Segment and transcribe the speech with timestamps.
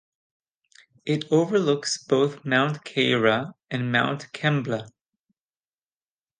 [1.05, 4.89] It overlooks both Mount Keira and Mount Kembla.